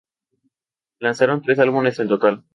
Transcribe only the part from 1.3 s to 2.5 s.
tres álbumes en total.